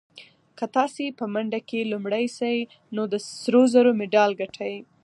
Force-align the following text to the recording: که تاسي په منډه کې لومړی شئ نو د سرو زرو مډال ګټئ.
که 0.57 0.65
تاسي 0.75 1.05
په 1.19 1.25
منډه 1.33 1.59
کې 1.69 1.89
لومړی 1.91 2.25
شئ 2.37 2.57
نو 2.95 3.03
د 3.13 3.15
سرو 3.39 3.61
زرو 3.73 3.91
مډال 3.99 4.31
ګټئ. 4.41 4.75